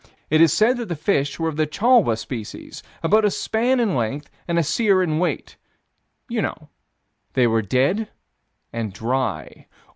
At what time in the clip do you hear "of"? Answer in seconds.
1.47-1.57